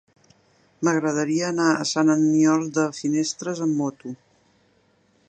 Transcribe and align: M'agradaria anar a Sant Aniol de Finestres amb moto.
M'agradaria 0.87 1.51
anar 1.55 1.67
a 1.73 1.85
Sant 1.91 2.11
Aniol 2.15 2.65
de 2.79 2.89
Finestres 3.01 3.63
amb 3.67 3.79
moto. 3.83 4.15